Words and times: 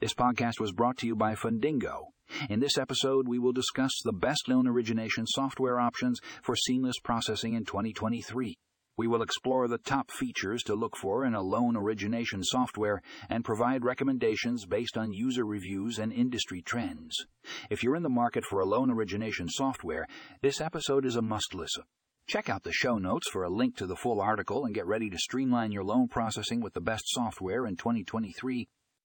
This 0.00 0.14
podcast 0.14 0.60
was 0.60 0.70
brought 0.70 0.96
to 0.98 1.08
you 1.08 1.16
by 1.16 1.34
Fundingo. 1.34 2.10
In 2.48 2.60
this 2.60 2.78
episode, 2.78 3.26
we 3.26 3.40
will 3.40 3.52
discuss 3.52 3.90
the 4.04 4.12
best 4.12 4.46
loan 4.46 4.68
origination 4.68 5.26
software 5.26 5.80
options 5.80 6.20
for 6.40 6.54
seamless 6.54 7.00
processing 7.00 7.54
in 7.54 7.64
2023. 7.64 8.56
We 8.96 9.08
will 9.08 9.22
explore 9.22 9.66
the 9.66 9.78
top 9.78 10.12
features 10.12 10.62
to 10.64 10.76
look 10.76 10.96
for 10.96 11.24
in 11.24 11.34
a 11.34 11.42
loan 11.42 11.76
origination 11.76 12.44
software 12.44 13.02
and 13.28 13.44
provide 13.44 13.84
recommendations 13.84 14.66
based 14.66 14.96
on 14.96 15.12
user 15.12 15.44
reviews 15.44 15.98
and 15.98 16.12
industry 16.12 16.62
trends. 16.62 17.26
If 17.68 17.82
you're 17.82 17.96
in 17.96 18.04
the 18.04 18.08
market 18.08 18.44
for 18.44 18.60
a 18.60 18.66
loan 18.66 18.92
origination 18.92 19.48
software, 19.48 20.06
this 20.42 20.60
episode 20.60 21.06
is 21.06 21.16
a 21.16 21.22
must 21.22 21.56
listen. 21.56 21.82
Check 22.28 22.48
out 22.48 22.62
the 22.62 22.72
show 22.72 22.98
notes 22.98 23.28
for 23.28 23.42
a 23.42 23.50
link 23.50 23.76
to 23.78 23.86
the 23.86 23.96
full 23.96 24.20
article 24.20 24.64
and 24.64 24.76
get 24.76 24.86
ready 24.86 25.10
to 25.10 25.18
streamline 25.18 25.72
your 25.72 25.82
loan 25.82 26.06
processing 26.06 26.60
with 26.60 26.74
the 26.74 26.80
best 26.80 27.02
software 27.08 27.66
in 27.66 27.74
2023. 27.74 28.68